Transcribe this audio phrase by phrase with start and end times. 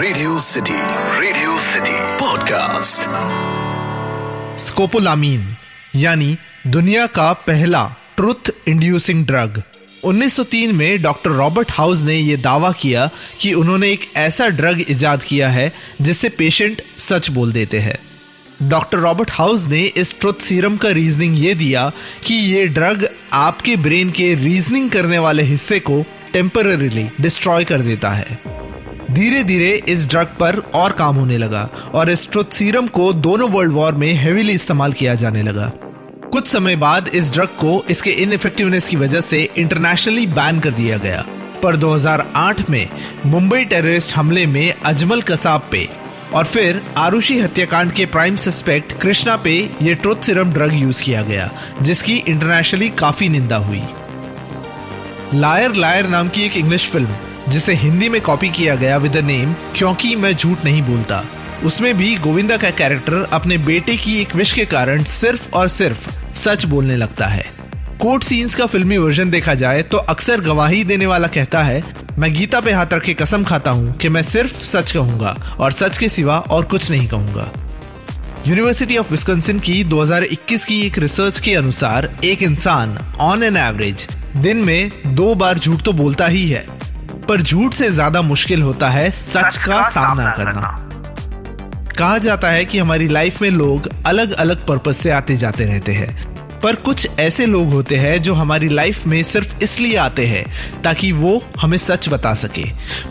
[0.00, 0.72] Radio city
[1.20, 3.00] radio city podcast
[4.62, 5.56] scopolamine
[5.96, 6.36] यानी
[6.66, 9.62] दुनिया का पहला ट्रुथ इंड्यूसिंग ड्रग
[10.04, 13.10] 1903 में डॉक्टर रॉबर्ट हाउस ने यह दावा किया
[13.40, 17.98] कि उन्होंने एक ऐसा ड्रग इजाद किया है जिससे पेशेंट सच बोल देते हैं।
[18.62, 21.92] डॉक्टर रॉबर्ट हाउस ने इस ट्रुथ सीरम का रीजनिंग ये दिया
[22.26, 28.10] कि ये ड्रग आपके ब्रेन के रीजनिंग करने वाले हिस्से को टेम्पररीली डिस्ट्रॉय कर देता
[28.10, 28.49] है।
[29.10, 33.48] धीरे धीरे इस ड्रग पर और काम होने लगा और इस ट्रुथ सीरम को दोनों
[33.50, 35.66] वर्ल्ड वॉर में हेवीली इस्तेमाल किया जाने लगा।
[36.32, 40.98] कुछ समय बाद इस ड्रग को इसके इनफेक्टिवनेस की वजह से इंटरनेशनली बैन कर दिया
[40.98, 41.24] गया।
[41.62, 42.88] पर 2008 में
[43.26, 45.88] मुंबई टेररिस्ट हमले में अजमल कसाब पे
[46.34, 51.22] और फिर आरुषि हत्याकांड के प्राइम सस्पेक्ट कृष्णा पे ये ट्रुथ सीरम ड्रग यूज़ किया
[51.22, 51.50] गया,
[51.82, 53.82] जिसकी इंटरनेशनली काफ़ी निंदा हुई।
[55.34, 57.08] लायर लायर नाम की एक इंग्लिश फ़िल्म
[57.50, 61.22] जिसे हिंदी में कॉपी किया गया विद द नेम क्योंकि मैं झूठ नहीं बोलता।
[61.64, 66.08] उसमें भी गोविंदा का कैरेक्टर अपने बेटे की एक विश के कारण सिर्फ़ और सिर्फ़
[66.34, 67.44] सच बोलने लगता है।
[68.00, 71.82] कोर्ट सीन्स का फिल्मी वर्जन देखा जाए तो अक्सर गवाही देने वाला कहता है,
[72.18, 75.72] मैं गीता पे हाथ रख के कसम खाता हूँ कि मैं सिर्फ़ सच कहूँगा और
[75.72, 77.50] सच के सिवा और कुछ नहीं कहूँगा।
[78.46, 84.08] यूनिवर्सिटी ऑफ़ विस्कंसिन की 2021 की एक रिसर्च के अनुसार एक इंसान ऑन एन एवरेज
[84.36, 86.66] दिन में दो बार झूठ तो बोलता ही है।
[87.30, 90.70] पर झूठ से ज़्यादा मुश्किल होता है सच का सामना करना।
[91.98, 95.92] कहा जाता है कि हमारी लाइफ में लोग अलग अलग पर्पज से आते जाते रहते
[95.92, 100.44] हैं। पर कुछ ऐसे लोग होते हैं जो हमारी लाइफ में सिर्फ़ इसलिए आते हैं
[100.82, 102.64] ताकि वो हमें सच बता सके।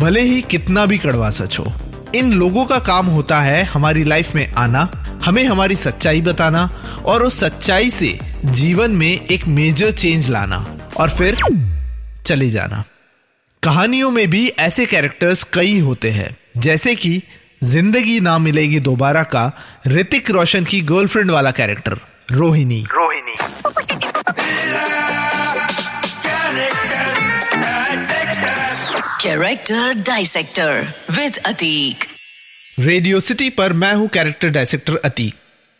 [0.00, 1.72] भले ही कितना भी कड़वा सच हो।
[2.14, 4.88] इन लोगों का काम होता है हमारी लाइफ में आना
[5.24, 6.68] हमें हमारी सच्चाई बताना
[7.04, 11.36] और उस सच्चाई से जीवन में एक मेजर चेंज लाना और फिर
[12.26, 12.84] चले जाना।
[13.64, 17.22] कहानियों में भी ऐसे कैरेक्टर्स कई होते हैं। जैसे कि
[17.64, 19.44] ज़िंदगी ना मिलेगी दोबारा का
[19.86, 21.96] ऋतिक रोशन की गर्लफ्रेंड वाला character
[22.32, 22.84] Rohini.
[22.92, 23.34] Rohini.
[29.22, 32.04] Character dissector with Atiq
[32.80, 35.34] radio city पर मैं हूँ character dissector Atiq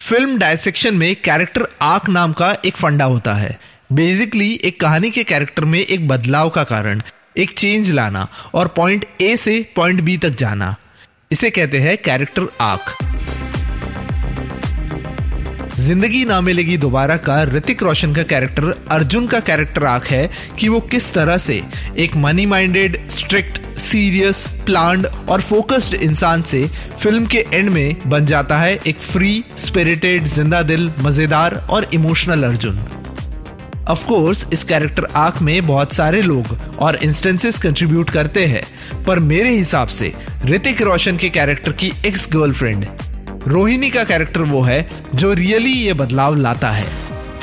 [0.00, 3.58] film dissection में कैरेक्टर आक नाम का एक फंडा होता है।
[3.92, 7.02] बेसिकली एक कहानी के कैरेक्टर में एक बदलाव का कारण।
[7.38, 10.74] एक चेंज लाना और पॉइंट ए से पॉइंट बी तक जाना।
[11.32, 12.96] इसे कहते हैं कैरेक्टर आक
[15.78, 20.68] ज़िंदगी ना मिलेगी दोबारा का ऋतिक रोशन का कैरेक्टर अर्जुन का कैरेक्टर आर्क है कि
[20.68, 21.62] वो किस तरह से
[21.96, 28.26] एक money minded strict serious planned और फोकस्ड इंसान से फ़िल्म के एंड में बन
[28.26, 32.76] जाता है एक फ्री स्पिरिटेड ज़िंदा दिल, मज़ेदार और इमोशनल अर्जुन।
[33.88, 38.62] ऑफ़ कोर्स इस कैरेक्टर आर्क में बहुत सारे लोग और इंस्टेंसेस कंट्रीब्यूट करते हैं,
[39.04, 40.12] पर मेरे हिसाब से,
[40.46, 42.86] ऋतिक रोशन के कैरेक्टर की एक्स गर्लफ्रेंड
[43.48, 46.86] रोहिणी का कैरेक्टर वो है जो रियली ये बदलाव लाता है।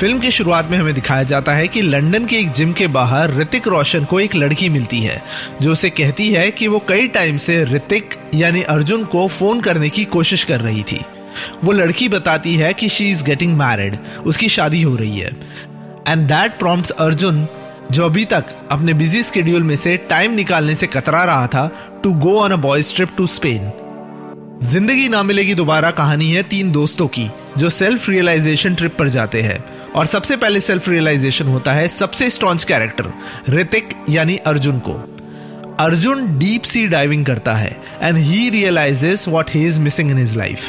[0.00, 3.34] फ़िल्म की शुरुआत में हमें दिखाया जाता है कि लंदन के एक जिम के बाहर
[3.36, 5.22] ऋतिक रोशन को एक लड़की मिलती है,
[5.62, 9.88] जो उसे कहती है कि वो कई टाइम से ऋतिक यानी अर्जुन को फ़ोन करने
[9.88, 11.00] की कोशिश कर रही थी।
[11.64, 15.30] वो लड़की बताती है कि शी इज़ गेटिंग मैरिड उसकी शादी हो रही है।
[16.08, 17.46] एंड दैट प्रॉम्प्ट अर्जुन
[17.92, 21.70] जो अभी तक अपने बिज़ी स्केड्यूल में से टाइम निकालने से कतरा रहा था
[22.02, 23.70] to go on a boys trip to Spain
[24.62, 27.28] Zindagi Na Milegi दोबारा कहानी है तीन दोस्तों की,
[27.58, 29.64] जो सेल्फ रियलाइजेशन ट्रिप पर जाते हैं।
[29.96, 33.12] और सबसे पहले सेल्फ रियलाइजेशन होता है सबसे स्ट्रॉन्च कैरेक्टर
[33.48, 34.92] ऋतिक यानी अर्जुन को।
[35.80, 40.36] अर्जुन डीप सी डाइविंग करता है and he realises what he is missing in his
[40.36, 40.60] life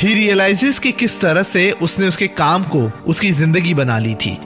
[0.00, 4.38] he realises कि किस तरह से उसने उसके काम को, उसकी ज़िंदगी बना ली थी।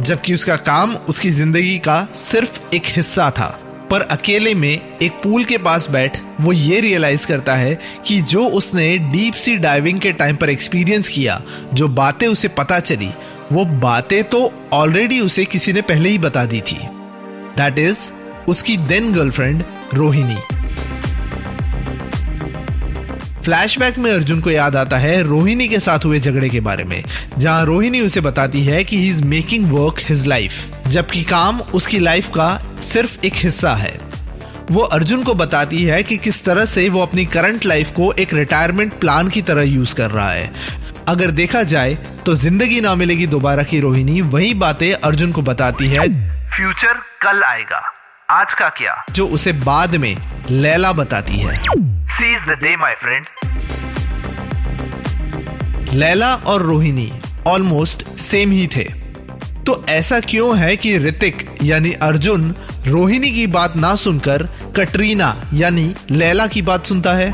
[0.00, 3.48] जबकि उसका काम उसकी ज़िंदगी का सिर्फ़ एक हिस्सा था।
[3.90, 8.44] पर अकेले में एक पूल के पास बैठ वो ये रियलाइज़ करता है कि जो
[8.48, 11.40] उसने डीप सी डाइविंग के टाइम पर एक्सपीरियंस किया,
[11.74, 13.10] जो बातें उसे पता चली,
[13.52, 16.78] वो बातें तो ऑलरेडी उसे किसी ने पहले ही बता दी थी।
[17.56, 18.08] दैट इज़
[18.48, 20.36] उसकी देन गर्लफ्रेंड रोहिणी।
[23.44, 27.02] फ्लैशबैक में अर्जुन को याद आता है रोहिणी के साथ हुए झगड़े के बारे में,
[27.38, 31.98] जहाँ रोहिणी उसे बताती है कि he is making work his life जबकि काम उसकी
[31.98, 33.98] लाइफ का सिर्फ़ एक हिस्सा है।
[34.70, 38.34] वो अर्जुन को बताती है कि किस तरह से वो अपनी करंट लाइफ को एक
[38.34, 40.50] रिटायरमेंट प्लान की तरह यूज़ कर रहा है।
[41.08, 41.94] अगर देखा जाए
[42.26, 46.08] तो ज़िंदगी ना मिलेगी दोबारा की रोहिणी, वही बातें अर्जुन को बताती है।
[46.50, 46.92] फ्यूचर
[47.22, 47.82] कल आएगा।
[48.30, 49.02] आज का क्या?
[49.10, 50.16] जो उसे बाद में
[50.50, 51.58] लैला बताती है।
[52.50, 53.26] The day my friend
[55.94, 57.12] Laila और रोहिणी
[57.46, 58.84] ऑलमोस्ट सेम ही थे।
[59.66, 62.54] तो ऐसा क्यों है कि ऋतिक यानी अर्जुन
[62.86, 64.42] रोहिणी की बात ना सुनकर
[64.76, 67.32] कटरीना यानी लैला की बात सुनता है?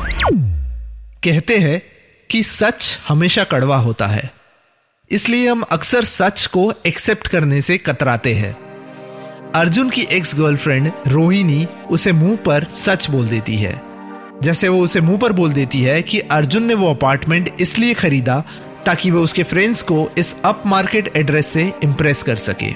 [1.23, 1.81] कहते हैं
[2.29, 4.31] कि सच हमेशा कड़वा होता है।
[5.11, 8.57] इसलिए हम अक्सर सच को एक्सेप्ट करने से कतराते हैं।
[9.55, 13.86] अर्जुन की एक्स गर्लफ्रेंड रोहिणी उसे मुँह पर सच बोल देती है।
[14.43, 18.43] जैसे वो उसे मुँह पर बोल देती है कि अर्जुन ने वो अपार्टमेंट इसलिए खरीदा
[18.85, 22.69] ताकि वो उसके फ्रेंड्स को इस अप मार्केट एड्रेस से इंप्रेस कर सके।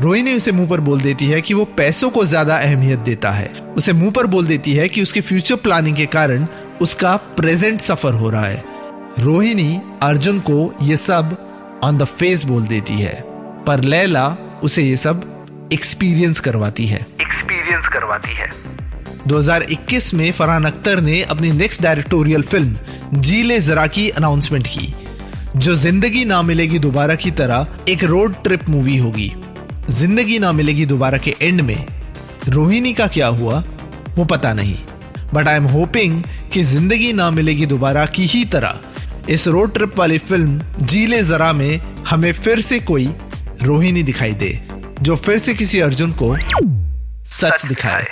[0.00, 3.48] रोहिणी उसे मुँह पर बोल देती है कि वो पैसों को ज़्यादा अहमियत देता है।
[3.76, 6.46] उसे मुँह पर बोल देती है कि उसके फ्यूचर प्लानिंग के कारण
[6.82, 8.64] उसका प्रेजेंट सफ़र हो रहा है।
[9.18, 11.36] रोहिणी अर्जुन को ये सब
[11.84, 13.22] ऑन द फेस बोल देती है,
[13.66, 14.26] पर लैला
[14.62, 18.50] उसे ये सब एक्सपीरियंस करवाती है। एक्सपीरियंस करवाती है।
[19.26, 24.94] 2021 में फरहान अख्तर ने अपनी नेक्स्ट डायरेक्टोरियल फ़िल्म जीले जरा की अनाउंसमेंट की,
[25.56, 29.32] जो ज़िंदगी ना मिलेगी दोबारा की तरह एक रोड ट्रिप मूवी होगी।
[29.90, 31.86] ज़िंदगी ना मिलेगी दोबारा के एंड में।
[32.48, 33.62] रोहिणी का क्या हुआ,
[34.16, 34.76] वो पता नहीं।
[35.34, 36.22] बट आई एम होपिंग
[36.52, 38.78] कि ज़िंदगी ना मिलेगी दोबारा की ही तरह।
[39.30, 43.08] इस रोड ट्रिप वाली फ़िल्म जीले जरा में हमें फिर से कोई
[43.62, 44.58] रोहिणी दिखाई दे,
[45.02, 46.36] जो फिर से किसी अर्जुन को
[47.30, 48.06] सच दिखाए।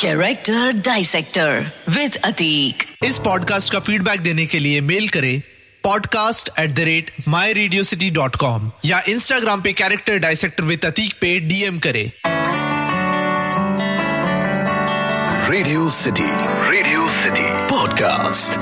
[0.00, 5.40] Character डाइसेक्टर विद अतीक इस पॉडकास्ट का फीडबैक देने के लिए मेल करें
[5.84, 10.84] podcast at the rate my radio city dot com या इंस्टाग्राम पे कैरेक्टर डाइसेक्टर विद
[10.84, 12.10] अतीक पे डीएम करें।
[15.50, 16.28] Radio city
[16.70, 18.58] radio city podcast